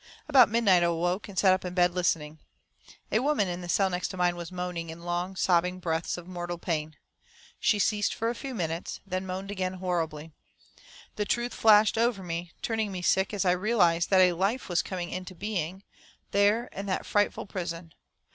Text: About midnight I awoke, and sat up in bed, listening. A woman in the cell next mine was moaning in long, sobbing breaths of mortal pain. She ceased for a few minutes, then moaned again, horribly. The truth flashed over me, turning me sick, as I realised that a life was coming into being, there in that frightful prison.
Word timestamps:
About 0.27 0.49
midnight 0.49 0.81
I 0.81 0.87
awoke, 0.87 1.27
and 1.27 1.37
sat 1.37 1.53
up 1.53 1.63
in 1.63 1.75
bed, 1.75 1.93
listening. 1.93 2.39
A 3.11 3.19
woman 3.19 3.47
in 3.47 3.61
the 3.61 3.69
cell 3.69 3.87
next 3.87 4.11
mine 4.17 4.35
was 4.35 4.51
moaning 4.51 4.89
in 4.89 5.03
long, 5.03 5.35
sobbing 5.35 5.79
breaths 5.79 6.17
of 6.17 6.27
mortal 6.27 6.57
pain. 6.57 6.95
She 7.59 7.77
ceased 7.77 8.11
for 8.11 8.27
a 8.27 8.33
few 8.33 8.55
minutes, 8.55 8.99
then 9.05 9.27
moaned 9.27 9.51
again, 9.51 9.73
horribly. 9.75 10.31
The 11.17 11.25
truth 11.25 11.53
flashed 11.53 11.99
over 11.99 12.23
me, 12.23 12.51
turning 12.63 12.91
me 12.91 13.03
sick, 13.03 13.31
as 13.31 13.45
I 13.45 13.51
realised 13.51 14.09
that 14.09 14.21
a 14.21 14.33
life 14.33 14.69
was 14.69 14.81
coming 14.81 15.11
into 15.11 15.35
being, 15.35 15.83
there 16.31 16.65
in 16.71 16.87
that 16.87 17.05
frightful 17.05 17.45
prison. 17.45 17.93